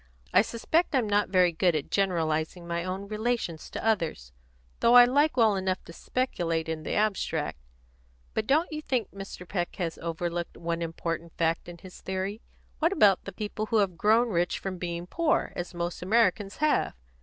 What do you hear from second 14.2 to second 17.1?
rich from being poor, as most Americans have?